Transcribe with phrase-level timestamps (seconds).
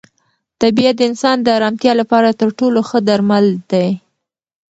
[0.61, 3.89] طبیعت د انسان د ارامتیا لپاره تر ټولو ښه درمل دی.